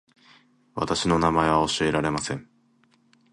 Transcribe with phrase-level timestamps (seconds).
[0.73, 2.49] 私の名前は教えられません